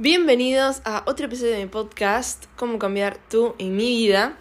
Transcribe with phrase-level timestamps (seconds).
[0.00, 4.38] Bienvenidos a otro episodio de mi podcast, Cómo cambiar tú en mi vida.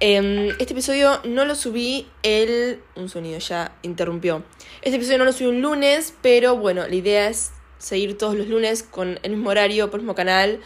[0.00, 2.82] Em, este episodio no lo subí el...
[2.94, 4.44] Un sonido ya interrumpió.
[4.82, 8.48] Este episodio no lo subí un lunes, pero bueno, la idea es seguir todos los
[8.48, 10.60] lunes con el mismo horario, por el mismo canal.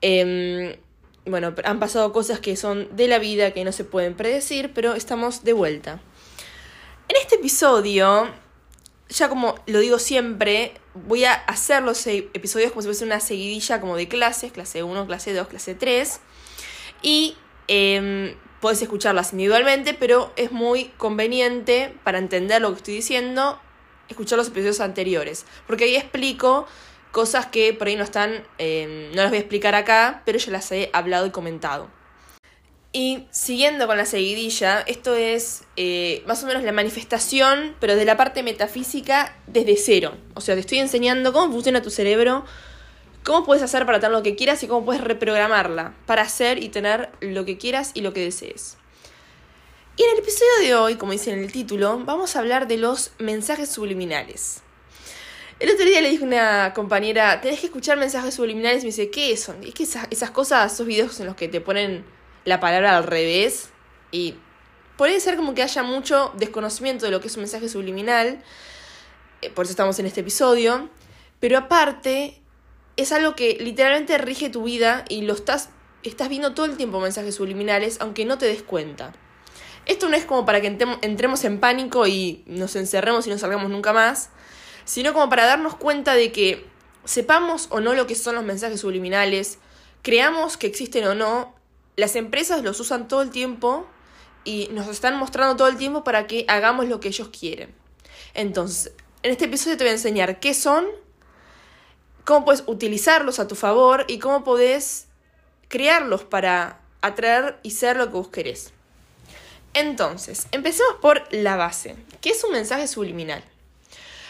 [0.00, 0.76] Em,
[1.24, 4.94] bueno, han pasado cosas que son de la vida que no se pueden predecir, pero
[4.94, 6.00] estamos de vuelta.
[7.08, 8.30] En este episodio
[9.08, 10.74] ya como lo digo siempre,
[11.06, 15.06] voy a hacer los episodios como si fuese una seguidilla como de clases, clase 1,
[15.06, 16.20] clase 2, clase 3.
[17.02, 17.36] Y
[17.68, 18.36] eh,
[18.72, 23.60] escucharlas individualmente, pero es muy conveniente para entender lo que estoy diciendo,
[24.08, 25.46] escuchar los episodios anteriores.
[25.66, 26.66] Porque ahí explico
[27.12, 30.50] cosas que por ahí no están, em, no las voy a explicar acá, pero yo
[30.50, 31.88] las he hablado y comentado.
[32.98, 38.06] Y siguiendo con la seguidilla, esto es eh, más o menos la manifestación, pero de
[38.06, 40.16] la parte metafísica desde cero.
[40.32, 42.46] O sea, te estoy enseñando cómo funciona tu cerebro,
[43.22, 46.70] cómo puedes hacer para tener lo que quieras y cómo puedes reprogramarla para hacer y
[46.70, 48.78] tener lo que quieras y lo que desees.
[49.98, 52.78] Y en el episodio de hoy, como dice en el título, vamos a hablar de
[52.78, 54.62] los mensajes subliminales.
[55.60, 58.92] El otro día le dije a una compañera, tenés que escuchar mensajes subliminales y me
[58.92, 59.62] dice, ¿qué son?
[59.64, 62.15] Es que esas, esas cosas, esos videos en los que te ponen
[62.46, 63.68] la palabra al revés
[64.10, 64.36] y
[64.96, 68.42] puede ser como que haya mucho desconocimiento de lo que es un mensaje subliminal,
[69.42, 70.88] eh, por eso estamos en este episodio,
[71.40, 72.40] pero aparte
[72.96, 75.68] es algo que literalmente rige tu vida y lo estás,
[76.02, 79.12] estás viendo todo el tiempo mensajes subliminales aunque no te des cuenta.
[79.84, 80.66] Esto no es como para que
[81.02, 84.30] entremos en pánico y nos encerremos y no salgamos nunca más,
[84.84, 86.66] sino como para darnos cuenta de que
[87.04, 89.58] sepamos o no lo que son los mensajes subliminales,
[90.02, 91.55] creamos que existen o no,
[91.96, 93.86] las empresas los usan todo el tiempo
[94.44, 97.74] y nos están mostrando todo el tiempo para que hagamos lo que ellos quieren.
[98.34, 100.86] Entonces, en este episodio te voy a enseñar qué son,
[102.24, 105.06] cómo puedes utilizarlos a tu favor y cómo puedes
[105.68, 108.72] crearlos para atraer y ser lo que vos querés.
[109.74, 111.96] Entonces, empecemos por la base.
[112.20, 113.44] ¿Qué es un mensaje subliminal?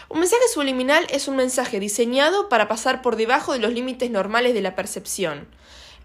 [0.08, 4.54] Un mensaje subliminal es un mensaje diseñado para pasar por debajo de los límites normales
[4.54, 5.48] de la percepción.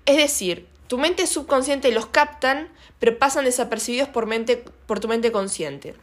[0.06, 2.68] Es decir, tu mente subconsciente los captan,
[3.00, 5.96] pero pasan desapercibidos por, mente, por tu mente consciente.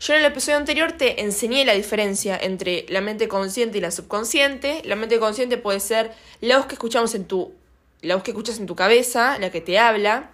[0.00, 3.92] Yo en el episodio anterior te enseñé la diferencia entre la mente consciente y la
[3.92, 4.82] subconsciente.
[4.86, 7.54] La mente consciente puede ser la voz que escuchamos en tu
[8.02, 10.32] la voz que escuchas en tu cabeza, la que te habla.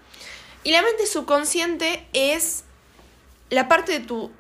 [0.65, 2.65] Y la mente subconsciente es
[3.51, 4.31] la parte de tu,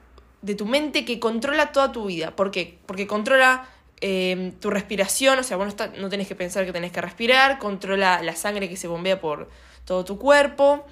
[0.41, 2.34] de tu mente que controla toda tu vida.
[2.34, 2.78] ¿Por qué?
[2.87, 3.69] Porque controla
[4.03, 7.59] Em, tu respiración, o sea, vos no, no tenés que pensar que tenés que respirar,
[7.59, 9.50] controla la sangre que se bombea por
[9.84, 10.87] todo tu cuerpo.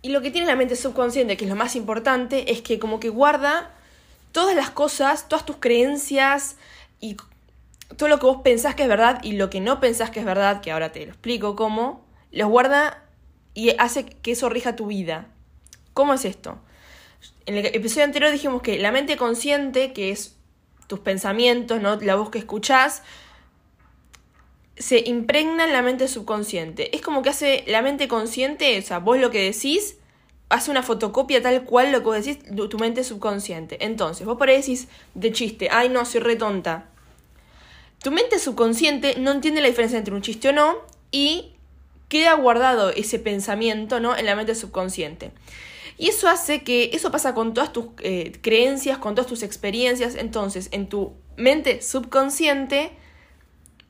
[0.00, 3.00] Y lo que tiene la mente subconsciente, que es lo más importante, es que como
[3.00, 3.74] que guarda
[4.30, 6.56] todas las cosas, todas tus creencias
[7.00, 7.16] y
[7.96, 10.26] todo lo que vos pensás que es verdad y lo que no pensás que es
[10.26, 13.02] verdad, que ahora te lo explico cómo, los guarda
[13.54, 15.26] y hace que eso rija tu vida.
[15.94, 16.60] ¿Cómo es esto?
[17.44, 20.37] En el episodio anterior dijimos que la mente consciente, que es
[20.88, 21.94] tus pensamientos, ¿no?
[21.96, 23.02] la voz que escuchás,
[24.76, 26.96] se impregna en la mente subconsciente.
[26.96, 29.96] Es como que hace la mente consciente, o sea, vos lo que decís,
[30.48, 32.38] hace una fotocopia tal cual lo que vos decís,
[32.70, 33.84] tu mente subconsciente.
[33.84, 36.86] Entonces, vos por ahí decís de chiste, ay no, soy re tonta.
[38.02, 40.76] Tu mente subconsciente no entiende la diferencia entre un chiste o no
[41.10, 41.52] y
[42.08, 44.16] queda guardado ese pensamiento, ¿no?
[44.16, 45.32] En la mente subconsciente.
[45.98, 50.14] Y eso hace que, eso pasa con todas tus eh, creencias, con todas tus experiencias.
[50.14, 52.92] Entonces, en tu mente subconsciente,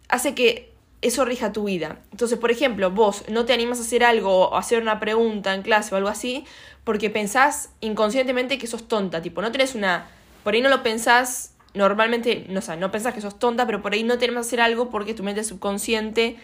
[0.09, 2.01] hace que eso rija tu vida.
[2.11, 5.61] Entonces, por ejemplo, vos no te animas a hacer algo o hacer una pregunta en
[5.61, 6.45] clase o algo así,
[6.83, 9.21] porque pensás inconscientemente que sos tonta.
[9.21, 10.09] Tipo, no tenés una.
[10.45, 13.93] Por ahí no lo pensás normalmente, no sé, no pensás que sos tonta, pero por
[13.93, 16.37] ahí no te animas a hacer algo porque tu mente subconsciente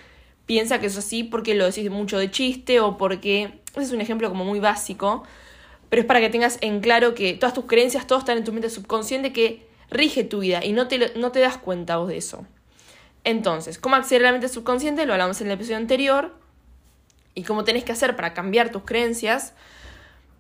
[0.45, 3.61] piensa que es así porque lo decís mucho de chiste o porque.
[3.73, 5.25] Ese es un ejemplo como muy básico
[5.95, 8.53] pero es para que tengas en claro que todas tus creencias, todo están en tu
[8.53, 12.17] mente subconsciente que rige tu vida y no te, no te das cuenta vos de
[12.17, 12.45] eso.
[13.23, 15.07] Entonces, ¿cómo acceder a la mente subconsciente?
[15.07, 16.35] Lo hablamos en el episodio anterior
[17.37, 19.55] y cómo tenés que hacer para cambiar tus creencias.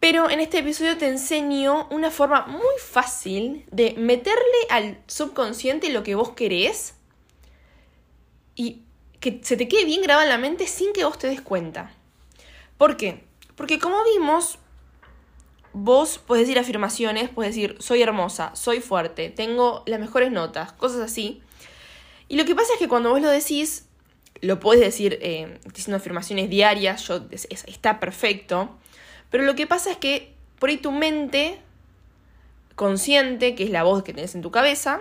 [0.01, 4.41] Pero en este episodio te enseño una forma muy fácil de meterle
[4.71, 6.95] al subconsciente lo que vos querés
[8.57, 8.83] y
[9.21, 11.95] que se te quede bien grabado en la mente sin que vos te des cuenta.
[12.77, 13.23] ¿Por qué?
[13.55, 14.59] Porque como vimos,
[15.75, 21.01] vos puedes decir afirmaciones, puedes decir soy hermosa, soy fuerte, tengo las mejores notas, cosas
[21.01, 21.43] así.
[22.29, 23.87] Y lo que pasa es que cuando vos lo decís,
[24.41, 28.71] lo puedes decir eh, diciendo afirmaciones diarias, yo, está perfecto,
[29.31, 31.59] pero lo que pasa es que por ahí tu mente
[32.77, 35.01] consciente, que es la voz que tenés en tu cabeza,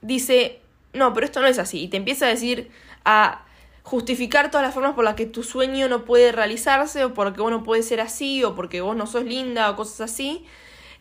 [0.00, 0.60] dice,
[0.94, 1.82] no, pero esto no es así.
[1.82, 2.70] Y te empieza a decir,
[3.04, 3.44] a
[3.84, 7.50] justificar todas las formas por las que tu sueño no puede realizarse, o porque vos
[7.50, 10.44] no puedes ser así, o porque vos no sos linda, o cosas así.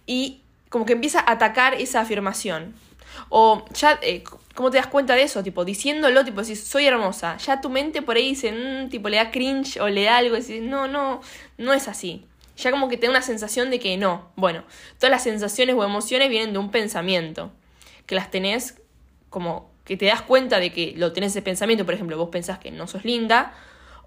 [0.06, 2.76] Y como que empieza a atacar esa afirmación.
[3.30, 5.42] O ya, eh, ¿cómo te das cuenta de eso?
[5.44, 7.38] Tipo, diciéndolo, tipo, decís, soy hermosa.
[7.38, 10.36] Ya tu mente por ahí dice, mm", tipo, le da cringe o le da algo,
[10.36, 11.22] y decís, no, no,
[11.58, 12.26] no es así.
[12.58, 14.30] Ya como que te da una sensación de que no.
[14.36, 14.64] Bueno,
[14.98, 17.50] todas las sensaciones o emociones vienen de un pensamiento.
[18.06, 18.76] Que las tenés
[19.30, 22.60] como que te das cuenta de que lo tenés ese pensamiento, por ejemplo, vos pensás
[22.60, 23.54] que no sos linda,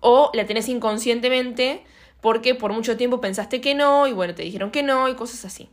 [0.01, 1.85] o la tenés inconscientemente
[2.21, 5.45] porque por mucho tiempo pensaste que no, y bueno, te dijeron que no, y cosas
[5.45, 5.69] así.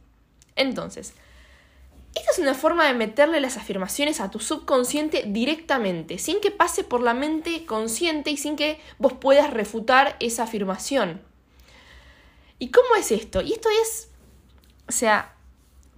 [0.56, 1.14] Entonces,
[2.16, 6.84] esta es una forma de meterle las afirmaciones a tu subconsciente directamente, sin que pase
[6.84, 11.22] por la mente consciente y sin que vos puedas refutar esa afirmación.
[12.60, 13.42] ¿Y cómo es esto?
[13.42, 14.12] Y esto es,
[14.88, 15.36] o sea,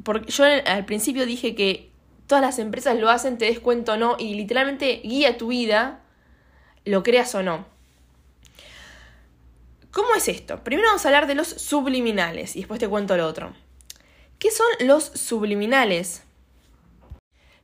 [0.04, 1.92] porque yo al principio dije que
[2.28, 6.02] todas las empresas lo hacen, te des cuenta o no, y literalmente guía tu vida,
[6.84, 7.66] lo creas o no.
[9.92, 10.64] ¿Cómo es esto?
[10.64, 13.54] Primero vamos a hablar de los subliminales y después te cuento lo otro.
[14.40, 16.24] ¿Qué son los subliminales?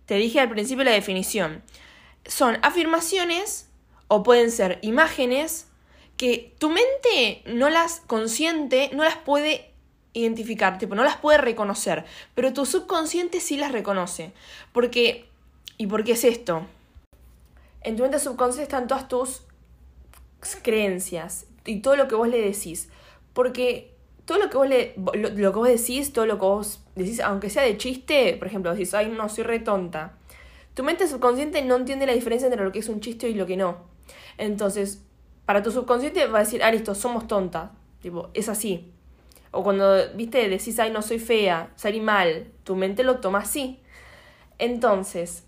[0.06, 1.62] Te dije al principio la definición.
[2.26, 3.70] Son afirmaciones
[4.08, 5.68] o pueden ser imágenes
[6.16, 9.71] que tu mente no las consciente, no las puede
[10.14, 12.06] identificar, tipo, no las puede reconocer,
[12.36, 14.34] pero tu subconsciente sí las reconoce.
[14.74, 15.28] Porque,
[15.78, 16.66] ¿y por qué es esto?
[17.82, 19.44] En tu mente subconsciente están todas tus
[20.62, 22.90] creencias y todo lo que vos le decís.
[23.34, 23.92] Porque
[24.26, 27.50] todo lo que vos le, lo, que vos decís, todo lo que vos decís, aunque
[27.50, 30.14] sea de chiste, por ejemplo, decís, ay, no, soy re tonta.
[30.74, 33.46] Tu mente subconsciente no entiende la diferencia entre lo que es un chiste y lo
[33.46, 33.78] que no.
[34.38, 35.04] Entonces,
[35.46, 37.72] para tu subconsciente va a decir, ah, listo, somos tontas.
[38.02, 38.92] Tipo, es así.
[39.52, 43.80] O cuando, viste, decís, ay, no soy fea, salí mal, tu mente lo toma así.
[44.58, 45.44] Entonces,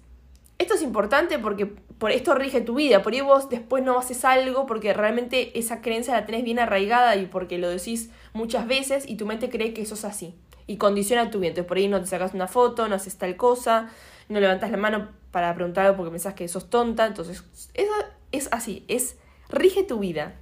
[0.58, 3.02] esto es importante porque por esto rige tu vida.
[3.02, 7.16] Por ahí vos después no haces algo porque realmente esa creencia la tenés bien arraigada
[7.16, 10.36] y porque lo decís muchas veces y tu mente cree que eso es así.
[10.68, 11.50] Y condiciona tu vida.
[11.50, 13.90] Entonces por ahí no te sacas una foto, no haces tal cosa,
[14.30, 17.06] no levantas la mano para preguntar algo porque pensás que sos tonta.
[17.06, 17.92] Entonces, eso
[18.32, 19.18] es así, es
[19.50, 20.36] rige tu vida.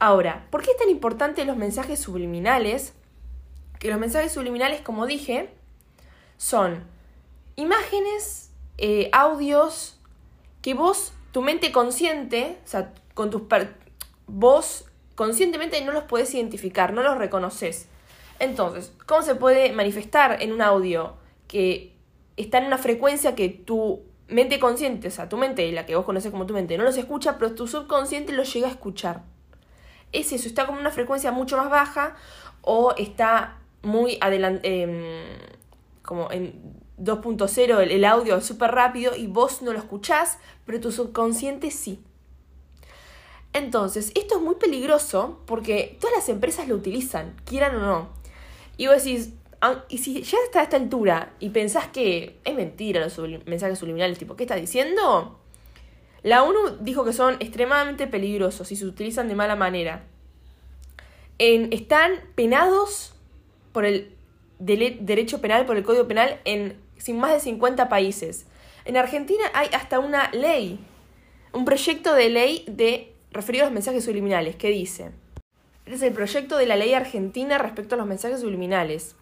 [0.00, 2.94] Ahora, ¿por qué es tan importante los mensajes subliminales?
[3.78, 5.50] Que los mensajes subliminales, como dije,
[6.38, 6.84] son
[7.56, 10.00] imágenes, eh, audios,
[10.62, 13.42] que vos, tu mente consciente, o sea, con tus
[14.26, 14.86] vos
[15.16, 17.86] conscientemente no los puedes identificar, no los reconoces.
[18.38, 21.16] Entonces, ¿cómo se puede manifestar en un audio
[21.46, 21.94] que
[22.38, 26.06] está en una frecuencia que tu mente consciente, o sea, tu mente, la que vos
[26.06, 29.24] conoces como tu mente, no los escucha, pero tu subconsciente los llega a escuchar?
[30.12, 32.16] Es eso, está como una frecuencia mucho más baja
[32.62, 35.04] o está muy adelante, em,
[36.02, 40.92] como en 2.0 el, audio es súper rápido y vos no lo escuchás, pero tu
[40.92, 42.02] subconsciente sí.
[43.52, 48.08] Entonces, esto es muy peligroso porque todas las empresas lo utilizan, quieran o no.
[48.76, 49.30] Y vos decís,
[49.60, 53.78] ah, y si ya está a esta altura y pensás que es mentira los mensajes
[53.78, 55.39] subliminales, tipo, ¿qué estás diciendo?
[56.22, 60.04] La ONU dijo que son extremadamente peligrosos y se utilizan de mala manera.
[61.38, 63.14] están penados
[63.72, 64.14] por el
[64.58, 68.46] derecho penal, por el Código Penal, en sin más de 50 países.
[68.84, 70.78] En Argentina hay hasta una ley,
[71.52, 75.12] un proyecto de ley de referido a los mensajes subliminales, que dice,
[75.84, 79.16] este es el proyecto de la ley argentina respecto a los mensajes subliminales.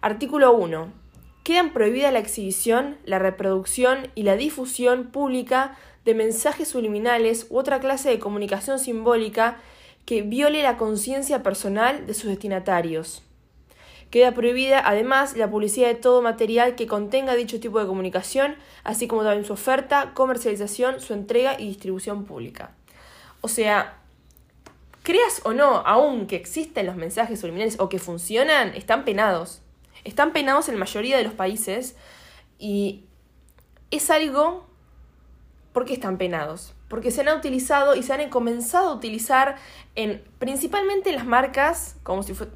[0.00, 0.92] Artículo 1.
[1.42, 7.80] Quedan prohibida la exhibición, la reproducción y la difusión pública de mensajes subliminales u otra
[7.80, 9.58] clase de comunicación simbólica
[10.06, 13.22] que viole la conciencia personal de sus destinatarios.
[14.10, 19.06] Queda prohibida además la publicidad de todo material que contenga dicho tipo de comunicación, así
[19.06, 22.72] como también su oferta, comercialización, su entrega y distribución pública.
[23.40, 23.98] O sea,
[25.04, 29.62] creas o no, aún que existen los mensajes subliminales o que funcionan, están penados.
[30.02, 31.94] Están penados en la mayoría de los países
[32.58, 33.04] y
[33.92, 34.69] es algo
[35.72, 36.74] ¿Por qué están penados?
[36.88, 39.56] Porque se han utilizado y se han comenzado a utilizar
[39.94, 42.48] en principalmente en las marcas, como si fue,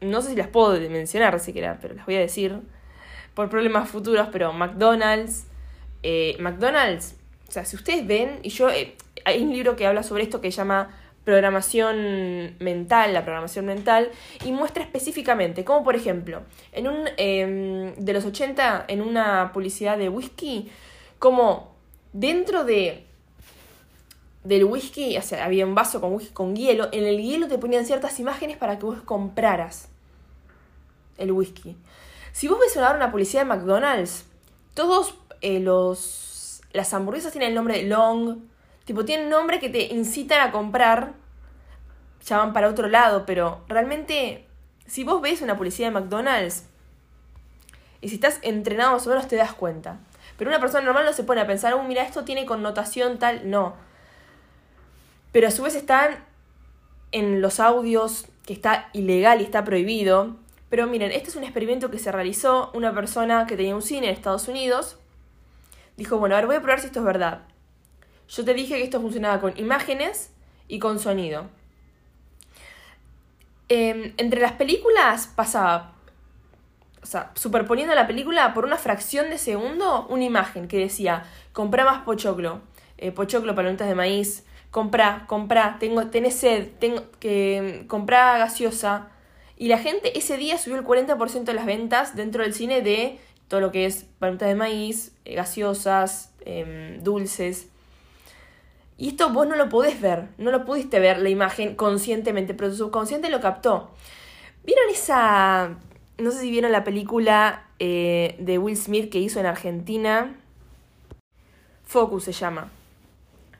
[0.00, 2.60] no sé si las puedo mencionar siquiera, pero las voy a decir
[3.34, 5.46] por problemas futuros, pero McDonald's,
[6.02, 7.16] eh, McDonald's,
[7.48, 10.40] o sea, si ustedes ven, y yo, eh, hay un libro que habla sobre esto
[10.40, 10.90] que se llama
[11.24, 14.10] programación mental, la programación mental,
[14.44, 19.98] y muestra específicamente, como por ejemplo, en un, em, de los 80, en una publicidad
[19.98, 20.70] de whisky,
[21.18, 21.73] como
[22.14, 23.04] dentro de
[24.44, 27.56] del whisky, o sea, había un vaso con whisky con hielo, en el hielo te
[27.58, 29.88] ponían ciertas imágenes para que vos compraras
[31.16, 31.76] el whisky.
[32.32, 34.26] Si vos ves ahora una publicidad de McDonald's,
[34.74, 38.40] todos eh, los las hamburguesas tienen el nombre de long,
[38.84, 41.14] tipo, tienen nombre que te incitan a comprar,
[42.26, 44.46] ya van para otro lado, pero realmente,
[44.84, 46.64] si vos ves una publicidad de McDonald's,
[48.00, 50.00] y si estás entrenado más o menos te das cuenta.
[50.36, 53.48] Pero una persona normal no se pone a pensar, oh, mira, esto tiene connotación tal,
[53.48, 53.74] no.
[55.32, 56.24] Pero a su vez están
[57.12, 60.36] en los audios que está ilegal y está prohibido.
[60.70, 64.08] Pero miren, este es un experimento que se realizó una persona que tenía un cine
[64.08, 64.98] en Estados Unidos.
[65.96, 67.42] Dijo, bueno, a ver, voy a probar si esto es verdad.
[68.28, 70.32] Yo te dije que esto funcionaba con imágenes
[70.66, 71.48] y con sonido.
[73.68, 75.93] Em, entre las películas pasaba,
[77.04, 81.84] o sea, superponiendo la película por una fracción de segundo, una imagen que decía, compra
[81.84, 82.62] más pochoclo,
[82.96, 89.10] eh, pochoclo, palomitas de maíz, compra, compra, tengo, tenés sed, tengo que comprar gaseosa.
[89.58, 93.20] Y la gente ese día subió el 40% de las ventas dentro del cine de
[93.48, 97.68] todo lo que es palomitas de maíz, eh, gaseosas, em, dulces.
[98.96, 102.70] Y esto vos no lo podés ver, no lo pudiste ver la imagen conscientemente, pero
[102.70, 103.90] tu subconsciente lo captó.
[104.64, 105.76] ¿Vieron esa...
[106.16, 110.36] No sé si vieron la película eh, de Will Smith que hizo en Argentina?
[111.84, 112.70] Focus se llama.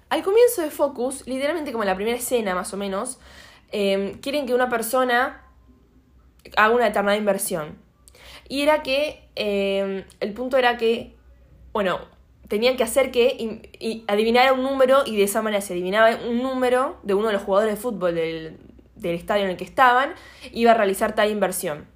[0.08, 3.18] Al comienzo de Focus, literalmente como en la primera escena más o menos,
[3.72, 5.42] em, quieren que una persona
[6.56, 7.76] haga una determinada inversión.
[8.48, 11.16] Y era que, em, el punto era que,
[11.72, 11.98] bueno,
[12.48, 16.98] tenían que hacer que adivinara un número y de esa manera se adivinaba un número
[17.02, 18.58] de uno de los jugadores de fútbol del,
[18.94, 20.14] del estadio en el que estaban,
[20.52, 21.93] iba a realizar tal inversión.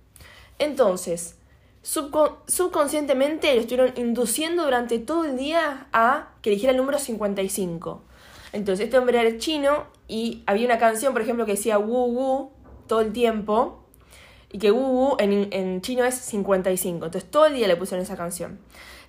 [0.59, 1.37] Entonces,
[1.83, 8.03] subconscientemente lo estuvieron induciendo durante todo el día a que eligiera el número 55.
[8.53, 12.51] Entonces, este hombre era chino y había una canción, por ejemplo, que decía Wu Wu
[12.87, 13.85] todo el tiempo.
[14.51, 17.07] Y que Wu Wu en, en chino es 55.
[17.07, 18.59] Entonces, todo el día le pusieron esa canción.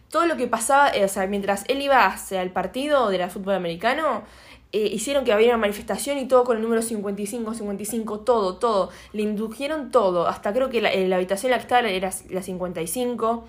[0.10, 3.54] Todo lo que pasaba, eh, o sea, mientras él iba hacia el partido del fútbol
[3.54, 4.24] americano,
[4.72, 8.90] eh, hicieron que había una manifestación y todo con el número 55, 55, todo, todo.
[9.14, 10.28] Le indujeron todo.
[10.28, 13.46] Hasta creo que la, la habitación en la que estaba era la 55.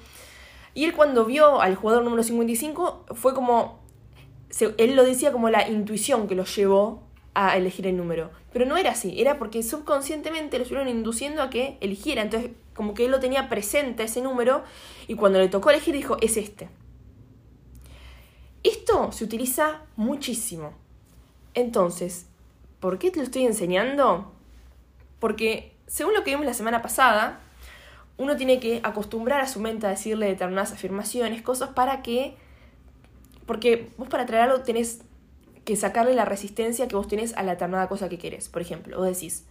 [0.75, 3.81] Y él cuando vio al jugador número 55 fue como
[4.79, 7.03] él lo decía como la intuición que lo llevó
[7.35, 8.31] a elegir el número.
[8.53, 12.23] Pero no era así, era porque subconscientemente lo estuvieron induciendo a que eligiera.
[12.23, 14.63] Entonces, como que él lo tenía presente ese número
[15.07, 16.69] y cuando le tocó elegir dijo, es este.
[18.63, 20.73] Esto se utiliza muchísimo.
[21.55, 22.27] Entonces,
[22.81, 24.33] ¿por qué te lo estoy enseñando?
[25.19, 27.41] Porque, según lo que vimos la semana pasada,
[28.17, 32.37] uno tiene que acostumbrar a su mente a decirle determinadas afirmaciones, cosas para que
[33.51, 35.01] porque vos para traer algo tenés
[35.65, 38.49] que sacarle la resistencia que vos tenés a la determinada cosa que querés.
[38.49, 39.45] Por ejemplo, vos decís,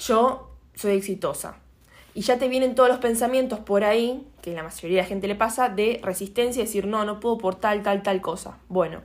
[0.00, 1.54] yo soy exitosa.
[2.12, 5.28] Y ya te vienen todos los pensamientos por ahí, que la mayoría de la gente
[5.28, 8.58] le pasa, de resistencia, decir, no, no puedo por tal, tal, tal cosa.
[8.68, 9.00] Bueno,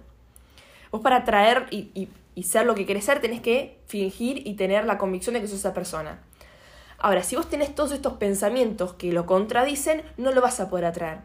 [0.96, 2.10] vos para atraer y,
[2.44, 5.60] ser lo que querés ser, tenés que fingir y tener la convicción de que sos
[5.60, 6.22] esa persona.
[6.98, 10.86] Ahora, si vos tenés todos estos pensamientos que lo contradicen, no lo vas a poder
[10.86, 11.20] atraer.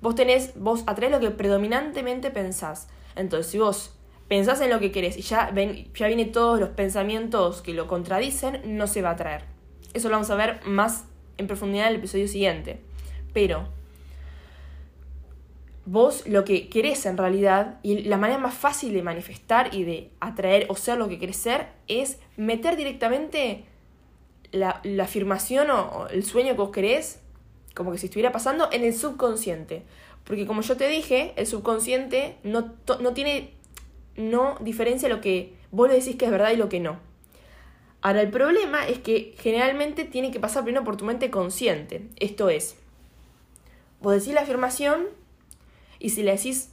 [0.00, 2.88] Vos tenés, vos atraes lo que predominantemente pensás.
[3.14, 3.94] Entonces, si vos
[4.26, 7.86] pensás en lo que querés y ya, ven, ya vienen todos los pensamientos que lo
[7.88, 9.44] contradicen, no se va a atraer.
[9.92, 11.04] Eso lo vamos a ver más
[11.36, 12.80] en profundidad en el episodio siguiente.
[13.34, 13.68] Pero
[15.90, 20.10] vos lo que querés en realidad, y la manera más fácil de manifestar y de
[20.20, 23.64] atraer o ser lo que querés ser, es meter directamente
[24.52, 27.20] la, afirmación o el sueño que vos querés
[27.74, 29.82] como que si estuviera pasando en el subconsciente.
[30.24, 33.52] Porque como yo te dije, el subconsciente no, no tiene,
[34.16, 36.98] no diferencia lo que vos le decís que es verdad y lo que no.
[38.02, 42.08] Ahora, el problema es que generalmente tiene que pasar primero por tu mente consciente.
[42.16, 42.76] Esto es,
[44.00, 45.06] vos decís la afirmación
[45.98, 46.72] y si le decís,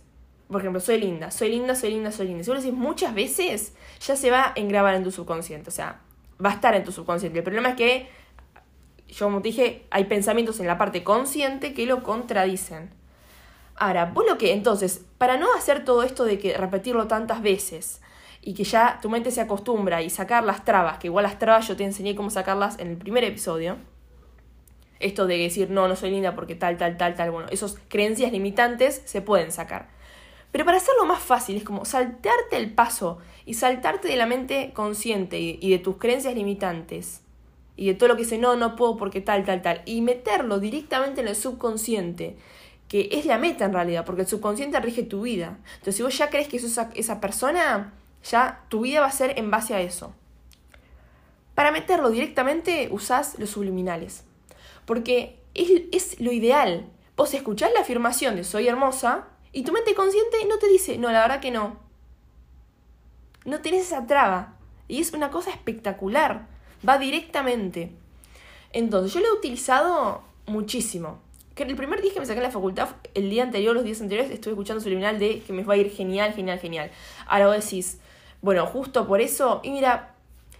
[0.50, 2.44] por ejemplo, soy linda, soy linda, soy linda, soy linda.
[2.44, 5.70] Si vos lo decís muchas veces, ya se va a engrabar en tu subconsciente.
[5.70, 6.01] O sea,
[6.44, 7.39] va a estar en tu subconsciente.
[7.39, 8.10] El problema es que
[9.08, 12.89] yo como te dije, hay pensamientos en la parte consciente que lo contradicen.
[13.75, 18.01] Ahora, vos lo que, entonces, para no hacer todo esto de que repetirlo tantas veces
[18.41, 21.67] y que ya tu mente se acostumbra y sacar las trabas, que igual las trabas
[21.67, 23.77] yo te enseñé cómo sacarlas en el primer episodio,
[25.00, 28.32] esto de decir no, no soy linda porque tal, tal, tal, tal, bueno, esas creencias
[28.32, 29.90] limitantes se pueden sacar.
[30.52, 34.72] Pero para hacerlo más fácil es como saltarte el paso y saltarte de la mente
[34.74, 37.22] consciente y de tus creencias limitantes
[37.78, 40.60] y de todo lo que dice, no, no puedo porque tal, tal, tal, y meterlo
[40.60, 42.38] directamente en el subconsciente,
[42.88, 45.58] que es la meta en realidad, porque el subconsciente rige tu vida.
[45.74, 49.38] Entonces, si vos ya crees que sos esa, persona, ya tu vida va a ser
[49.38, 50.14] en base a eso.
[51.54, 54.24] Para meterlo directamente usás los subliminales,
[54.86, 56.89] porque es, es lo ideal.
[57.15, 61.12] Vos escuchás la afirmación de soy hermosa Y tu mente consciente no te dice, no,
[61.12, 61.77] la verdad que no.
[63.46, 64.58] No tenés esa traba.
[64.88, 66.48] Y es una cosa espectacular.
[66.88, 67.92] Va directamente.
[68.74, 71.20] Entonces, yo lo he utilizado muchísimo.
[71.56, 74.01] Que el primer día que me saqué en la facultad, el día anterior, los días
[74.01, 76.92] anteriores, estuve escuchando subliminal de que me va a ir genial, genial, genial.
[77.27, 78.00] Ahora vos decís,
[78.42, 79.62] bueno, justo por eso.
[79.63, 80.14] Y mira,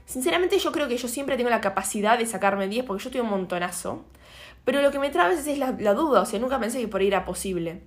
[0.06, 3.22] sinceramente yo creo que yo siempre tengo la capacidad de sacarme 10 porque yo estoy
[3.22, 4.04] un montonazo.
[4.64, 6.88] Pero lo que me trae a veces es la, duda, o sea, nunca pensé que
[6.88, 7.82] por ahí era posible.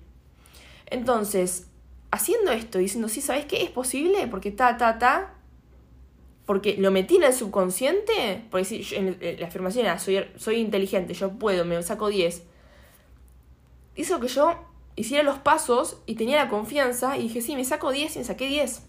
[0.86, 1.66] Entonces,
[2.10, 3.62] haciendo esto, diciendo, sí, ¿sabes qué?
[3.62, 5.34] Es posible porque ta, ta, ta,
[6.46, 11.14] porque lo metí en el subconsciente, porque si en la afirmación era, soy, soy inteligente,
[11.14, 12.42] yo puedo, me saco 10,
[13.96, 14.54] hizo que yo
[14.94, 18.24] hiciera los pasos y tenía la confianza y dije, sí, me saco 10 y me
[18.24, 18.82] saqué 10.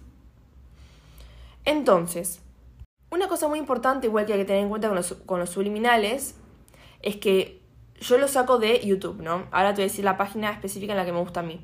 [1.65, 2.41] Entonces,
[3.11, 4.89] una cosa muy importante, igual que hay que tener en cuenta
[5.25, 6.35] con los, subliminales,
[7.01, 7.61] es que
[7.99, 9.47] yo lo saco de YouTube, ¿no?
[9.51, 11.61] Ahora te voy a decir la página específica en la que me gusta a mí.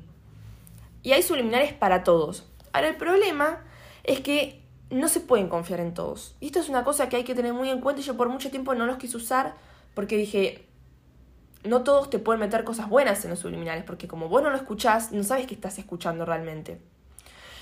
[1.02, 2.48] Y hay subliminales para todos.
[2.72, 3.64] Ahora, el problema
[4.04, 6.36] es que no se pueden confiar en todos.
[6.40, 8.28] Y esto es una cosa que hay que tener muy en cuenta y yo por
[8.28, 9.54] mucho tiempo no los quise usar
[9.94, 10.66] porque dije,
[11.64, 14.56] no todos te pueden meter cosas buenas en los subliminales, porque como vos no lo
[14.56, 16.80] escuchás, no sabes qué estás escuchando realmente.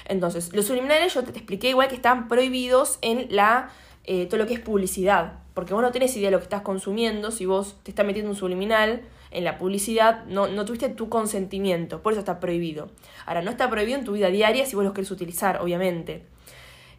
[0.06, 3.70] Entonces, los subliminales yo te expliqué igual que están prohibidos en la
[4.06, 6.60] eh, todo lo que es publicidad, porque vos no tenés idea de lo que estás
[6.60, 11.08] consumiendo, si vos te estás metiendo un subliminal en la publicidad, no, no tuviste tu
[11.08, 12.90] consentimiento, por eso está prohibido.
[13.24, 16.26] Ahora, no está prohibido en tu vida diaria si vos lo querés utilizar, obviamente.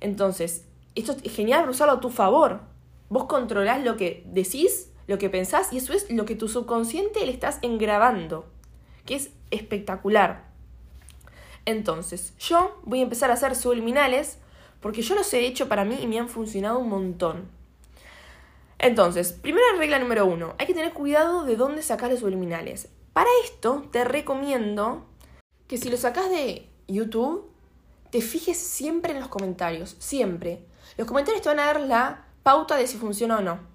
[0.01, 2.61] Entonces, esto es genial usarlo a tu favor.
[3.09, 7.23] Vos controlás lo que decís, lo que pensás, y eso es lo que tu subconsciente
[7.23, 8.47] le estás engrabando,
[9.05, 10.54] que es espectacular.
[11.65, 14.37] Entonces, yo voy a empezar a hacer subliminales
[14.79, 17.49] porque yo los he hecho para mí y me han funcionado un montón.
[18.77, 22.89] Entonces, primera regla número uno, hay que tener cuidado de dónde sacar los subliminales.
[23.13, 25.05] Para esto te recomiendo
[25.67, 27.49] que si lo sacas de YouTube,
[28.11, 30.63] te fijes siempre en los comentarios, siempre.
[30.97, 33.74] Los comentarios te van a dar la pauta de si funciona o no.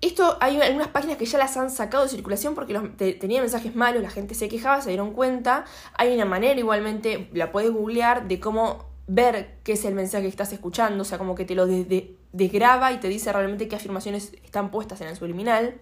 [0.00, 3.76] Esto hay algunas páginas que ya las han sacado de circulación porque los, tenía mensajes
[3.76, 5.66] malos, la gente se quejaba, se dieron cuenta.
[5.98, 10.28] Hay una manera igualmente, la puedes googlear, de cómo ver qué es el mensaje que
[10.28, 14.32] estás escuchando, o sea, como que te lo desgraba y te dice realmente qué afirmaciones
[14.42, 15.80] están puestas en el subliminal.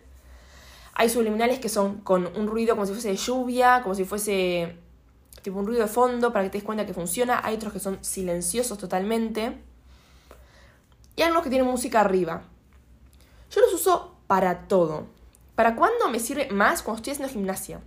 [0.94, 4.76] Hay subliminales que son con un ruido como si fuese de lluvia, como si fuese
[5.42, 7.40] tipo un ruido de fondo para que te des cuenta que funciona.
[7.44, 9.62] Hay otros que son silenciosos totalmente.
[11.14, 12.42] Y algunos que tienen música arriba.
[13.50, 15.06] Yo los uso para todo.
[15.54, 16.82] ¿Para cuándo me sirve más?
[16.82, 17.80] Cuando estoy haciendo gimnasia.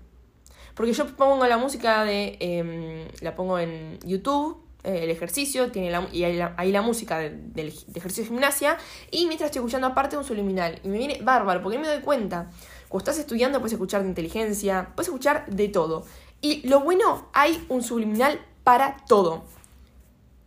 [0.75, 2.37] Porque yo pongo la música de.
[2.39, 7.73] Em, la pongo en YouTube, eh, el ejercicio, tiene y ahí la, música del de,
[7.95, 8.77] ejercicio de gimnasia.
[9.11, 10.79] Y mientras estoy escuchando aparte un subliminal.
[10.83, 12.49] Y me viene bárbaro, porque me doy cuenta.
[12.89, 16.05] Cuando estás estudiando puedes escuchar de inteligencia, puedes escuchar de todo.
[16.41, 19.43] Y lo bueno, hay un subliminal para todo.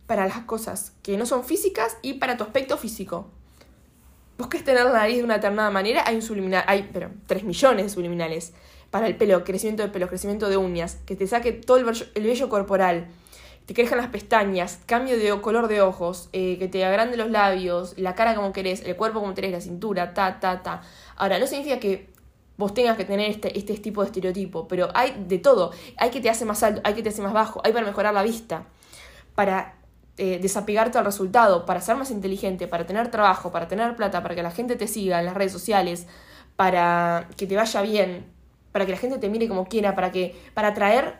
[0.05, 3.29] Para las cosas que no son físicas y para tu aspecto físico.
[4.37, 7.43] Vos querés tener la nariz de una determinada manera, hay un subliminal, hay, pero, 3
[7.43, 8.53] millones de subliminales.
[8.91, 12.49] Para el pelo, crecimiento de pelo, crecimiento de uñas, que te saque todo el, vello,
[12.49, 13.07] corporal,
[13.65, 17.97] te crejan las pestañas, cambio de color de ojos, eh, que te agrande los labios,
[17.97, 20.81] la cara como querés, el cuerpo como querés, la cintura, ta, ta, ta.
[21.15, 22.09] Ahora, no significa que
[22.57, 25.71] vos tengas que tener este, este tipo de estereotipo, pero hay de todo.
[25.97, 28.13] Hay que te hace más alto, hay que te hace más bajo, hay para mejorar
[28.13, 28.65] la vista,
[29.33, 29.74] para
[30.17, 34.33] eh, desapegarte al resultado, para ser más inteligente, para tener trabajo, para tener plata, para
[34.33, 36.07] que la gente te siga en las redes sociales,
[36.55, 38.25] para que te vaya bien,
[38.71, 41.15] para que la gente te mire como quiera, para que para atraer,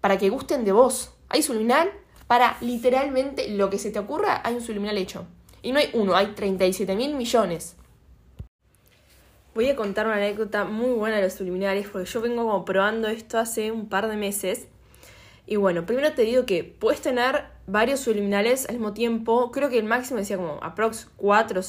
[0.00, 1.14] para que gusten de vos.
[1.28, 1.90] Hay subliminal
[2.26, 5.26] para literalmente lo que se te ocurra, hay un subliminal hecho.
[5.62, 7.76] Y no hay uno, hay 37 mil millones.
[9.54, 13.06] Voy a contar una anécdota muy buena de los subliminales porque yo vengo como probando
[13.06, 14.66] esto hace un par de meses.
[15.46, 19.50] Y bueno, primero te digo que puedes tener varios subliminales al mismo tiempo.
[19.50, 21.60] Creo que el máximo decía como aprox 4,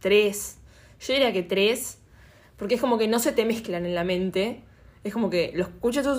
[0.00, 0.58] 3.
[1.00, 1.98] Yo diría que 3.
[2.56, 4.62] Porque es como que no se te mezclan en la mente.
[5.02, 6.14] Es como que lo escuchas tu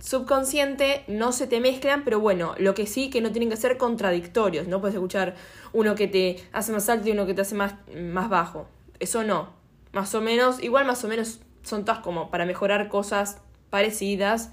[0.00, 3.78] subconsciente, no se te mezclan, pero bueno, lo que sí que no tienen que ser
[3.78, 4.68] contradictorios.
[4.68, 5.34] No puedes escuchar
[5.72, 8.68] uno que te hace más alto y uno que te hace más, más bajo.
[9.00, 9.58] Eso no
[9.92, 14.52] más o menos, igual más o menos son todas como para mejorar cosas parecidas.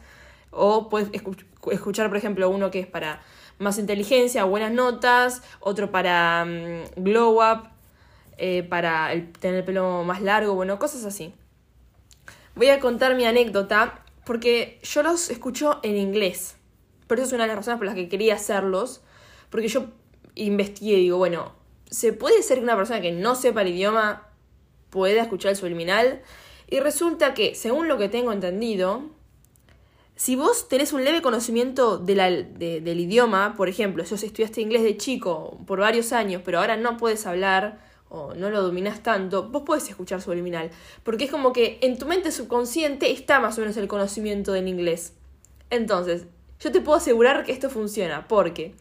[0.52, 1.10] O puedes
[1.72, 3.22] escuchar, por ejemplo, uno que es para
[3.60, 7.70] más inteligencia, buenas notas, otro para mm, glow up,
[8.38, 11.34] eh, para tener el pelo más largo, bueno, cosas así.
[12.56, 16.56] Voy a contar mi anécdota porque yo los escucho en inglés.
[17.08, 19.02] Por eso es una de las razones por las que quería hacerlos.
[19.50, 19.88] Porque yo
[20.36, 21.54] investigué y digo, bueno,
[21.90, 24.26] ¿se puede ser que una persona que no sepa el idioma
[24.96, 26.22] pueda escuchar el subliminal.
[26.70, 29.04] Y resulta que, según lo que tengo entendido,
[30.16, 34.62] si vos tenés un leve conocimiento de la- de- del idioma, por ejemplo, vos estudiaste
[34.62, 39.04] inglés de chico por varios años, pero ahora no puedes hablar o no lo dominás
[39.04, 40.72] tanto, vos podés escuchar subliminal.
[41.04, 44.68] Porque es como que en tu mente subconsciente está más o menos el conocimiento del
[44.68, 45.14] inglés.
[45.70, 46.26] Entonces,
[46.60, 48.74] yo te puedo asegurar que esto funciona, porque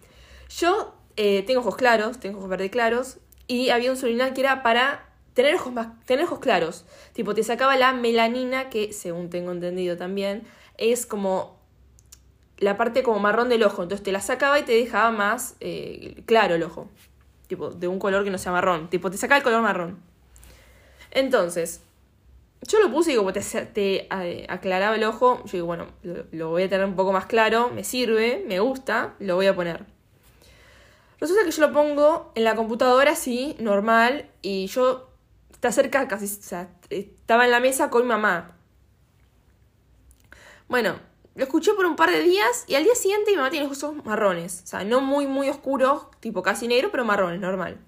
[0.56, 3.18] yo eh, tengo ojos claros, tengo ojos verde claros,
[3.48, 6.84] y había un subliminal que era para tener ojos, más, tener ojos claros.
[7.12, 10.44] Tipo, te sacaba la melanina, que según tengo entendido también,
[10.78, 11.58] es como
[12.58, 13.82] la parte como marrón del ojo.
[13.82, 16.88] Entonces te la sacaba y te dejaba más eh, claro el ojo.
[17.46, 18.88] Tipo, de un color que no sea marrón.
[18.88, 19.98] Tipo, te sacaba el color marrón.
[21.10, 21.82] Entonces,
[22.66, 26.24] yo lo puse y como te, te eh, aclaraba el ojo, yo digo, bueno, lo,
[26.32, 29.54] lo voy a tener un poco más claro, me sirve, me gusta, lo voy a
[29.54, 29.84] poner.
[31.20, 35.08] Resulta que yo lo pongo en la computadora así, normal, y yo
[35.52, 38.56] está cerca, casi, o sea, estaba en la mesa con mi mamá.
[40.68, 40.98] Bueno,
[41.34, 43.82] lo escuché por un par de días y al día siguiente mi mamá tiene los
[43.82, 44.62] ojos marrones.
[44.64, 47.78] O sea, no muy, muy oscuros, tipo casi negro, pero marrones, normal.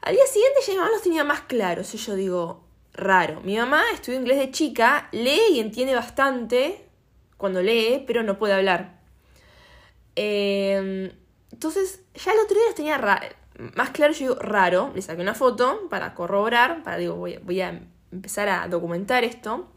[0.00, 1.94] Al día siguiente ya mi mamá los tenía más claros.
[1.94, 3.40] Y yo digo, raro.
[3.42, 6.88] Mi mamá estudió inglés de chica, lee y entiende bastante
[7.36, 9.00] cuando lee, pero no puede hablar.
[10.16, 11.12] Eh,
[11.52, 12.98] entonces, ya el otro día los tenía
[13.74, 14.90] más claro, yo digo, raro.
[14.94, 19.68] Le saqué una foto para corroborar, para, digo, voy, voy a empezar a documentar esto.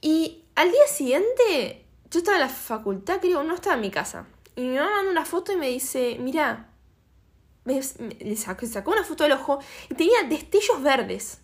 [0.00, 4.26] Y al día siguiente, yo estaba en la facultad, creo, no estaba en mi casa.
[4.54, 6.70] Y mi mamá manda una foto y me dice, mira,
[7.66, 9.58] le sacó, una foto del ojo
[9.90, 11.40] y tenía destellos verdes.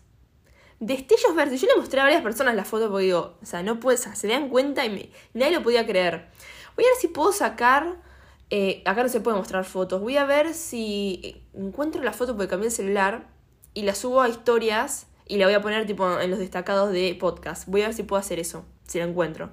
[0.79, 1.61] Destellos verdes.
[1.61, 4.03] Yo le mostré a varias personas la foto porque digo, o sea, no puedes, o
[4.03, 6.29] sea, se dan cuenta y nadie lo podía creer.
[6.75, 8.01] Voy a ver si puedo sacar,
[8.49, 12.49] eh, acá no se puede mostrar fotos, voy a ver si encuentro la foto porque
[12.49, 13.27] cambié el celular
[13.73, 17.15] y la subo a historias y la voy a poner tipo en los destacados de
[17.19, 17.67] podcast.
[17.67, 19.49] Voy a ver si puedo hacer eso, si la encuentro.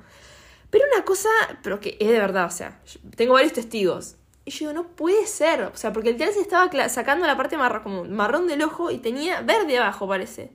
[0.70, 1.28] Pero una cosa,
[1.62, 2.80] pero que es de verdad, o sea,
[3.16, 4.16] tengo varios testigos.
[4.44, 7.36] Y yo digo, no puede ser, o sea, porque el teléfono se estaba sacando la
[7.36, 10.52] parte marrón, como marrón del ojo y tenía verde abajo, parece.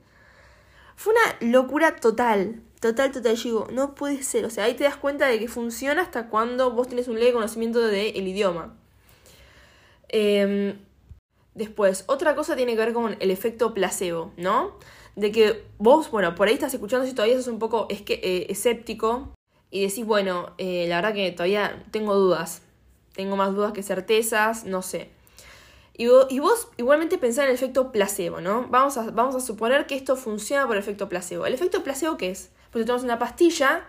[0.96, 3.36] Fue una locura total, total, total.
[3.36, 6.28] Yo digo, no puede ser, o sea, ahí te das cuenta de que funciona hasta
[6.28, 8.74] cuando vos tenés un leve conocimiento del de idioma.
[10.08, 10.76] Eh,
[11.54, 14.78] después, otra cosa tiene que ver con el efecto placebo, ¿no?
[15.16, 18.20] De que vos, bueno, por ahí estás escuchando si todavía sos un poco es que,
[18.22, 19.34] eh, escéptico
[19.70, 22.62] y decís, bueno, eh, la verdad que todavía tengo dudas,
[23.14, 25.10] tengo más dudas que certezas, no sé.
[25.94, 28.66] Y vos, y vos igualmente pensás en el efecto placebo, ¿no?
[28.68, 31.46] Vamos a, vamos a suponer que esto funciona por efecto placebo.
[31.46, 32.50] ¿El efecto placebo qué es?
[32.70, 33.86] Pues te tomas una pastilla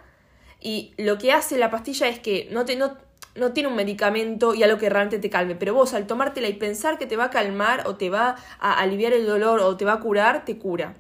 [0.62, 4.64] y lo que hace la pastilla es que no, te, no tiene un medicamento y
[4.64, 7.30] algo que realmente te calme, pero vos al tomártela y pensar que te va a
[7.30, 10.96] calmar o te va a aliviar el dolor o te va a curar, te cura.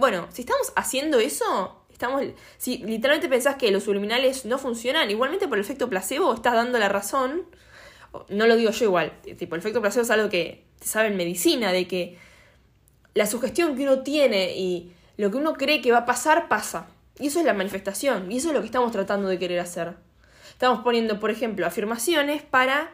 [0.00, 2.22] Bueno, si estamos haciendo eso, estamos.
[2.56, 6.78] Si literalmente pensás que los subliminales no funcionan, igualmente por el efecto placebo estás dando
[6.78, 7.42] la razón.
[8.30, 9.12] No lo digo yo igual.
[9.36, 12.16] Tipo, el efecto placebo es algo que se sabe en medicina, de que
[13.12, 16.86] la sugestión que uno tiene y lo que uno cree que va a pasar, pasa.
[17.18, 18.32] Y eso es la manifestación.
[18.32, 19.96] Y eso es lo que estamos tratando de querer hacer.
[20.48, 22.90] Estamos poniendo, por ejemplo, afirmaciones para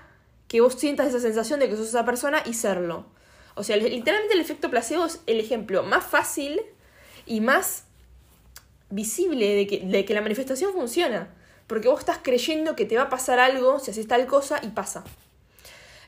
[0.48, 3.06] que vos sientas esa sensación de que sos esa persona y serlo.
[3.54, 6.60] O sea, literalmente el efecto placebo es el ejemplo más fácil
[7.26, 7.84] y más
[8.90, 11.28] visible de que, de que la manifestación funciona.
[11.66, 14.68] Porque vos estás creyendo que te va a pasar algo si haces tal cosa y
[14.68, 15.04] pasa.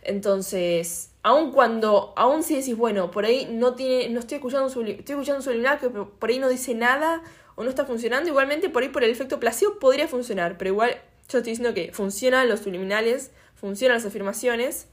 [0.02, 4.88] Entonces, aun cuando, aun si decís, bueno, por ahí no tiene, no estoy escuchando un
[4.88, 7.22] estoy escuchando un subliminal que por ahí no dice nada
[7.57, 10.90] o no está funcionando, igualmente por ahí por el efecto placebo podría funcionar, pero igual
[11.28, 14.87] yo estoy diciendo que funcionan los subliminales, funcionan las afirmaciones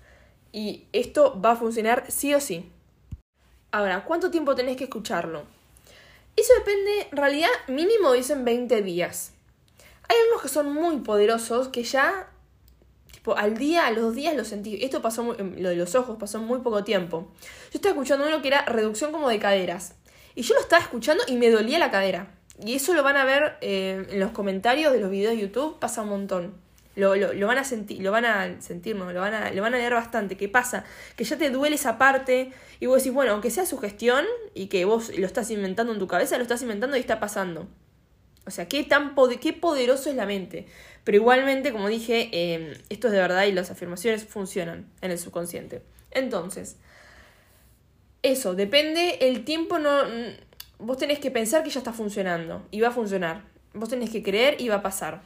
[0.52, 2.70] y esto va a funcionar sí o sí.
[3.72, 5.44] Ahora, ¿cuánto tiempo tenés que escucharlo?
[6.36, 9.32] Eso depende, en realidad mínimo dicen 20 días.
[10.08, 12.30] Hay algunos que son muy poderosos que ya,
[13.12, 14.84] tipo, al día, a los días lo sentí.
[14.84, 17.32] Esto pasó, muy, lo de los ojos pasó muy poco tiempo.
[17.72, 19.96] Yo estaba escuchando uno que era reducción como de caderas.
[20.36, 22.36] Y yo lo estaba escuchando y me dolía la cadera.
[22.64, 25.80] Y eso lo van a ver eh, en los comentarios de los videos de YouTube,
[25.80, 26.65] pasa un montón.
[26.96, 29.74] Lo, lo, van a sentir, lo van a sentir, no, lo van a, lo van
[29.74, 30.38] a leer bastante.
[30.38, 30.86] ¿Qué pasa?
[31.18, 34.68] Que ya te duele esa parte y vos decís, bueno, aunque sea su gestión y
[34.68, 37.68] que vos lo estás inventando en tu cabeza, lo estás inventando y está pasando.
[38.48, 40.68] O sea, qué tan qué poderoso es la mente.
[41.04, 45.20] Pero igualmente, como dije, eh, esto es de verdad y las afirmaciones funcionan en el
[45.20, 45.82] subconsciente.
[46.12, 46.78] Entonces,
[48.24, 50.04] eso, depende, el tiempo no...
[50.78, 53.44] Vos tenés que pensar que ya está funcionando y va a funcionar.
[53.74, 55.22] Vos tenés que creer y va a pasar.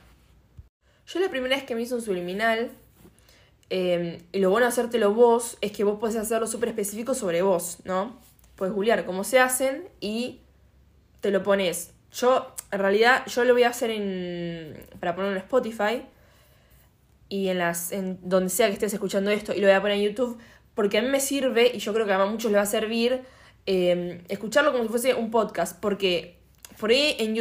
[1.12, 2.72] Yo la primera vez que me hice un subliminal,
[3.70, 7.42] eh, y lo bueno de hacértelo vos es que vos podés hacerlo súper específico sobre
[7.42, 8.20] vos, ¿no?
[8.56, 10.42] Puedes googlear cómo se hacen y
[11.22, 14.78] te lo pones yo, en realidad, yo lo voy a hacer en.
[15.00, 16.04] para ponerlo en Spotify.
[17.30, 17.92] Y en las.
[17.92, 19.54] en donde sea que estés escuchando esto.
[19.54, 20.38] Y lo voy a poner en YouTube.
[20.74, 23.22] Porque a mí me sirve, y yo creo que a muchos les va a servir,
[23.66, 25.80] eh, escucharlo como si fuese un podcast.
[25.80, 26.38] Porque
[26.80, 27.36] por ahí en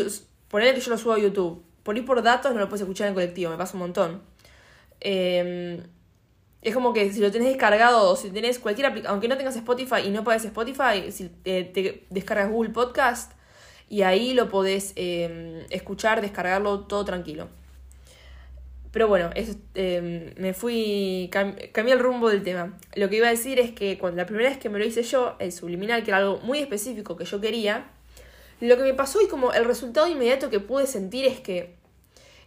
[0.48, 1.62] ponerle que yo lo subo a YouTube.
[1.88, 4.20] Por ahí por datos no lo puedes escuchar en colectivo, me pasa un montón.
[5.00, 5.82] Eh,
[6.60, 9.56] es como que si lo tenés descargado o si tenés cualquier aplicación, aunque no tengas
[9.56, 13.32] Spotify y no pagues Spotify, si te, descargas Google Podcast
[13.88, 17.48] y ahí lo podés em, escuchar, descargarlo todo tranquilo.
[18.92, 19.30] Pero bueno,
[19.74, 22.78] em, me fui, cambié el rumbo del tema.
[22.96, 25.04] Lo que iba a decir es que cuando la primera vez que me lo hice
[25.04, 27.86] yo, el subliminal, que era algo muy específico que yo quería,
[28.60, 31.77] lo que me pasó y como el resultado inmediato que pude sentir es que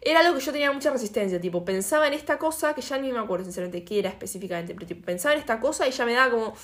[0.02, 3.12] era algo que yo tenía mucha resistencia, tipo, pensaba en esta cosa, que ya ni
[3.12, 6.14] me acuerdo sinceramente qué era específicamente, pero tipo, pensaba en esta cosa y ya me
[6.14, 6.56] daba como,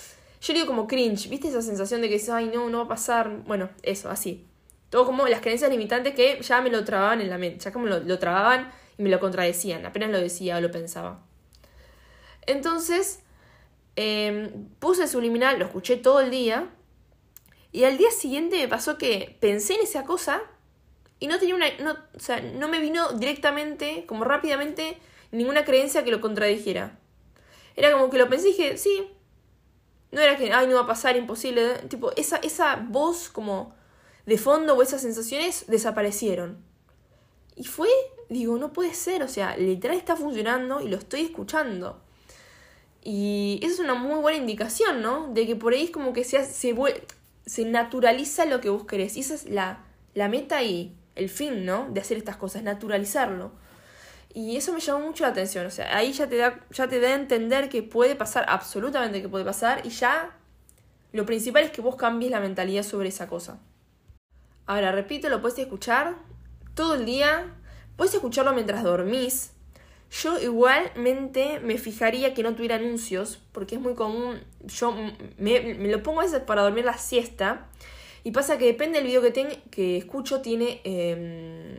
[0.42, 2.88] yo digo como cringe, ¿viste esa sensación de que dices, ay no, no va a
[2.88, 3.44] pasar?
[3.46, 4.48] Bueno, eso, así.
[4.90, 7.86] Todo como las creencias limitantes que ya me lo trababan en la mente, ya como
[7.86, 11.20] lo, lo trababan y me lo contradecían, apenas lo decía o lo pensaba.
[12.48, 13.20] Entonces,
[13.98, 16.70] eh, puse subliminal, lo escuché todo el día,
[17.72, 20.42] y al día siguiente me pasó que pensé en esa cosa
[21.20, 21.66] y no tenía una.
[21.80, 24.98] No, o sea, no me vino directamente, como rápidamente,
[25.32, 27.00] ninguna creencia que lo contradijera.
[27.76, 29.10] Era como que lo pensé y dije, sí.
[30.12, 31.80] No era que, ay, no va a pasar, imposible.
[31.90, 33.76] Tipo, esa, esa voz como
[34.26, 36.58] de fondo o esas sensaciones desaparecieron.
[37.56, 37.90] Y fue,
[38.30, 42.02] digo, no puede ser, o sea, literal está funcionando y lo estoy escuchando.
[43.04, 45.34] Y esa es una muy buena indicación, ¿no?
[45.34, 46.76] De que por ahí es como que se, se,
[47.46, 49.18] se naturaliza lo que vos querés.
[49.18, 51.88] Y esa es la, la meta y el fin, ¿no?
[51.92, 53.52] De hacer estas cosas, naturalizarlo.
[54.34, 55.66] Y eso me llamó mucho la atención.
[55.66, 59.22] O sea, ahí ya te da, ya te da a entender que puede pasar, absolutamente
[59.22, 60.38] que puede pasar, y ya
[61.12, 63.60] lo principal es que vos cambies la mentalidad sobre esa cosa.
[64.66, 66.16] Ahora, repito, lo puedes escuchar
[66.76, 67.56] todo el día,
[67.96, 69.54] puedes escucharlo mientras dormís.
[70.12, 74.40] Yo igualmente me fijaría que no tuviera anuncios, porque es muy común.
[74.60, 74.94] Yo
[75.38, 77.68] me, me lo pongo a veces para dormir la siesta
[78.28, 81.78] y pasa que depende del video que, que escucho, tiene em,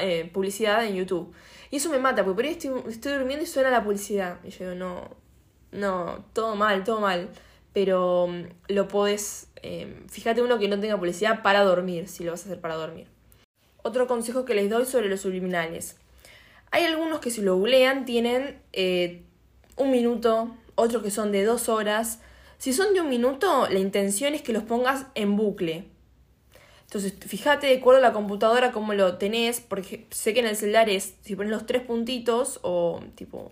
[0.00, 1.32] eh, publicidad en YouTube.
[1.70, 2.58] Y eso me mata, porque por ahí
[2.90, 4.40] estoy, durmiendo y suena la publicidad.
[4.42, 5.08] Y yo digo, no,
[5.70, 7.28] no, todo mal, todo mal.
[7.72, 12.32] Pero em, lo podés, em, fíjate uno que no tenga publicidad para dormir, si lo
[12.32, 13.06] vas a hacer para dormir.
[13.84, 15.96] Otro consejo que les doy sobre los subliminales.
[16.72, 19.22] Hay algunos que si lo googlean tienen eh,
[19.76, 22.18] un minuto, otros que son de dos horas,
[22.62, 25.86] si son de un minuto, la intención es que los pongas en bucle.
[26.82, 30.54] Entonces, fíjate de acuerdo a la computadora cómo lo tenés, porque sé que en el
[30.54, 33.50] celular es, si pones los tres puntitos o tipo,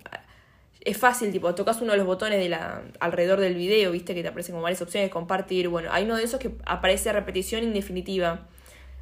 [0.81, 4.23] es fácil, tipo, tocas uno de los botones de la, alrededor del video, viste que
[4.23, 8.47] te aparecen como varias opciones, compartir, bueno, hay uno de esos que aparece repetición indefinitiva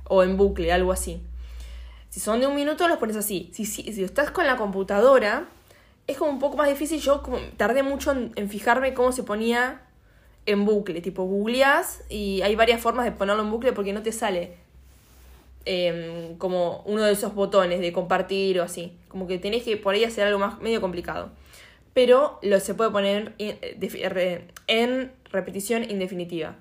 [0.05, 1.21] o en bucle, algo así.
[2.09, 3.51] Si son de un minuto, los pones así.
[3.53, 5.51] Si, si, si estás con la computadora,
[6.07, 6.99] es como un poco más difícil.
[6.99, 7.23] Yo
[7.59, 9.83] tardé mucho en fijarme cómo se ponía
[10.49, 14.13] en bucle, tipo googleás y hay varias formas de ponerlo en bucle porque no te
[14.13, 14.55] sale
[15.67, 18.97] em, como uno de esos botones de compartir o así.
[19.09, 21.31] Como que tenés que por ahí hacer algo más medio complicado.
[21.93, 26.57] Pero lo se puede poner en repetición indefinitiva.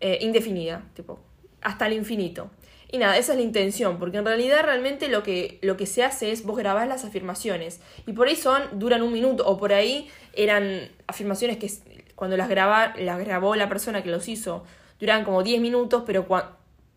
[0.00, 1.18] Eh, indefinida, tipo,
[1.60, 2.50] hasta el infinito.
[2.90, 6.04] Y nada, esa es la intención, porque en realidad realmente lo que, lo que se
[6.04, 7.80] hace es vos grabás las afirmaciones.
[8.06, 11.70] Y por ahí son, duran un minuto, o por ahí eran afirmaciones que
[12.16, 14.64] cuando las, graba, las grabó la persona que los hizo,
[14.98, 16.26] duran como 10 minutos, pero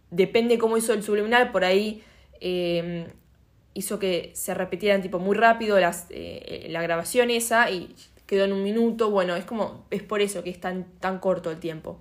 [0.09, 2.03] depende cómo hizo el subliminal, por ahí
[2.39, 3.05] em,
[3.75, 8.53] hizo que se repitieran tipo muy rápido las, eh, la grabación esa y quedó en
[8.53, 9.11] un minuto.
[9.11, 11.99] Bueno, es como, es por eso que es tan, tan corto el tiempo.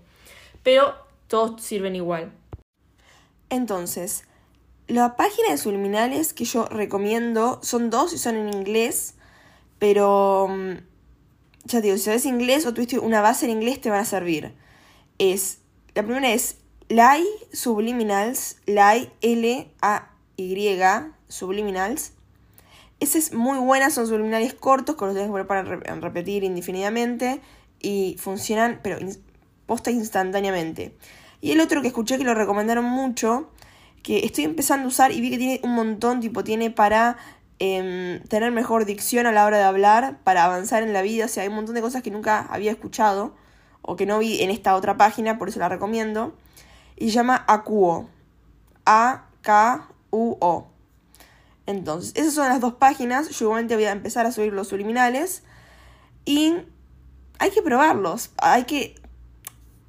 [0.62, 0.94] Pero
[1.26, 2.31] todos sirven igual.
[3.50, 4.24] Entonces,
[4.88, 9.14] la página de subliminales que yo recomiendo son dos y son en inglés,
[9.78, 10.88] pero mm,
[11.64, 14.05] ya te digo, si sabes inglés o tuviste una base en inglés, te van a
[14.05, 14.55] servir.
[15.18, 15.59] Es,
[15.94, 16.57] la primera es
[16.88, 20.83] Lai Subliminals, Lai L-A-Y
[21.29, 22.12] Subliminals.
[23.01, 25.62] Esa es muy buena, son subliminales cortos, que los tienes que poner para
[26.01, 27.40] repetir indefinidamente
[27.81, 28.99] y funcionan, pero
[29.66, 30.97] posta instantáneamente.
[31.40, 33.51] Y el otro que escuché que lo recomendaron mucho,
[34.03, 37.18] que estoy empezando a usar y vi que tiene un montón, tipo tiene para
[37.61, 41.25] Em, tener mejor dicción a la hora de hablar, para avanzar en la vida.
[41.25, 43.35] O sea, hay un montón de cosas que nunca había escuchado
[43.83, 46.37] o que no vi en esta otra página, por eso la recomiendo.
[46.97, 48.09] Y se llama Akuo.
[48.85, 50.68] A-K-U-O.
[51.66, 53.29] Entonces, esas son las dos páginas.
[53.31, 55.42] Yo igualmente voy a empezar a subir los subliminales.
[56.25, 56.55] Y
[57.38, 58.31] hay que probarlos.
[58.38, 58.94] Hay que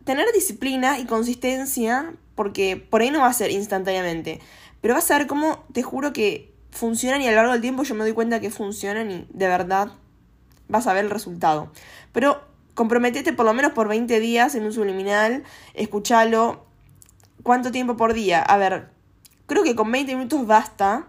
[0.05, 4.39] tener disciplina y consistencia porque por ahí no va a ser instantáneamente.
[4.81, 7.83] Pero vas a ver cómo, te juro que funcionan y a lo largo del tiempo
[7.83, 9.91] yo me doy cuenta que funcionan y de verdad
[10.67, 11.71] vas a ver el resultado.
[12.11, 12.41] Pero
[12.73, 16.65] comprometete por lo menos por 20 días en un subliminal, escúchalo.
[17.43, 18.41] ¿Cuánto tiempo por día?
[18.41, 18.89] A ver,
[19.47, 21.07] creo que con 20 minutos basta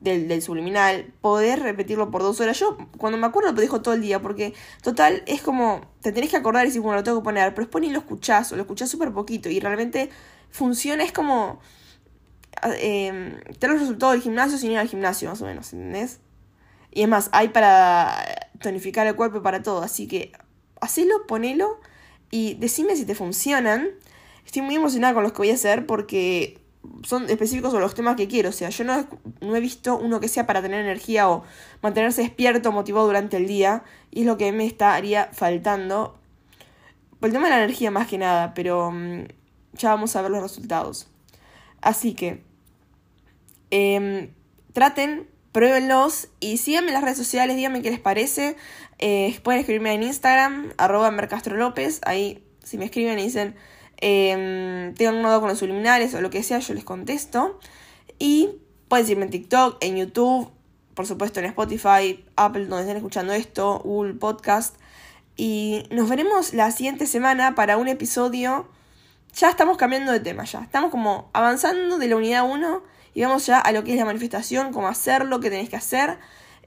[0.00, 2.58] del, del, subliminal, poder repetirlo por dos horas.
[2.58, 6.30] Yo cuando me acuerdo lo dejo todo el día, porque total es como, te tenés
[6.30, 8.56] que acordar y decir, bueno, lo tengo que poner, pero después ni lo escuchás o
[8.56, 10.10] lo escuchás súper poquito y realmente
[10.50, 11.60] funciona, es como
[12.62, 16.20] eh, tener los resultados del gimnasio sin ir al gimnasio, más o menos, ¿entendés?
[16.90, 20.32] Y es más, hay para tonificar el cuerpo para todo, así que
[20.80, 21.80] hacelo, ponelo
[22.30, 23.88] y decime si te funcionan.
[24.44, 26.60] Estoy muy emocionada con los que voy a hacer porque
[27.02, 28.50] son específicos sobre los temas que quiero.
[28.50, 29.06] O sea, yo no,
[29.40, 31.44] no, he visto uno que sea para tener energía o
[31.82, 33.84] mantenerse despierto, motivado durante el día.
[34.10, 36.18] Y es lo que me estaría faltando.
[37.20, 39.26] Por el tema de la energía más que nada, pero um,
[39.72, 41.08] ya vamos a ver los resultados.
[41.84, 42.42] Así que
[43.70, 44.30] eh,
[44.72, 48.56] traten, pruébenlos y síganme en las redes sociales, díganme qué les parece.
[48.98, 52.00] Eh, pueden escribirme en Instagram, arroba Mercastro López.
[52.06, 53.54] Ahí, si me escriben y dicen
[54.00, 57.60] eh, tengan un nodo con los subliminales o lo que sea, yo les contesto.
[58.18, 58.48] Y
[58.88, 60.50] pueden seguirme en TikTok, en YouTube,
[60.94, 64.76] por supuesto en Spotify, Apple, donde estén escuchando esto, Google Podcast.
[65.36, 68.68] Y nos veremos la siguiente semana para un episodio.
[69.34, 70.60] Ya estamos cambiando de tema, ya.
[70.60, 72.82] Estamos como avanzando de la unidad 1
[73.14, 76.18] y vamos ya a lo que es la manifestación, cómo hacerlo, qué tenéis que hacer.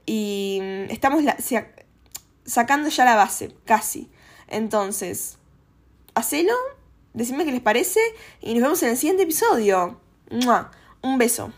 [0.06, 1.22] Y estamos
[2.44, 4.10] sacando ya la base, casi.
[4.48, 5.38] Entonces,
[6.14, 6.54] hacelo
[7.18, 8.00] Decidme qué les parece
[8.40, 10.00] y nos vemos en el siguiente episodio.
[11.02, 11.52] Un beso.